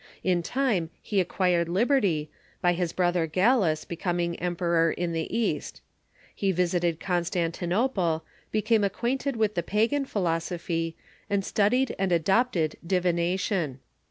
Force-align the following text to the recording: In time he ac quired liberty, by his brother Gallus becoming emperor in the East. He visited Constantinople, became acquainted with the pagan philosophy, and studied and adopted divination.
In 0.23 0.41
time 0.41 0.89
he 0.99 1.19
ac 1.19 1.25
quired 1.27 1.69
liberty, 1.69 2.31
by 2.59 2.73
his 2.73 2.91
brother 2.91 3.27
Gallus 3.27 3.85
becoming 3.85 4.35
emperor 4.39 4.89
in 4.91 5.11
the 5.13 5.27
East. 5.37 5.79
He 6.33 6.51
visited 6.51 6.99
Constantinople, 6.99 8.23
became 8.51 8.83
acquainted 8.83 9.35
with 9.35 9.53
the 9.53 9.61
pagan 9.61 10.05
philosophy, 10.05 10.95
and 11.29 11.45
studied 11.45 11.95
and 11.99 12.11
adopted 12.11 12.77
divination. 12.83 13.79